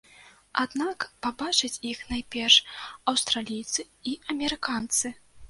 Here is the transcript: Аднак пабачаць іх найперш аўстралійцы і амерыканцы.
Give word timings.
Аднак 0.61 1.05
пабачаць 1.25 1.79
іх 1.91 1.99
найперш 2.13 2.57
аўстралійцы 3.15 3.87
і 4.15 4.17
амерыканцы. 4.35 5.07